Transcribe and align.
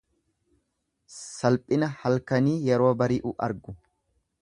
Salphina 1.17 1.91
halkanii 2.01 2.59
yeroo 2.71 2.91
bari'u 3.03 3.39
argu. 3.51 3.79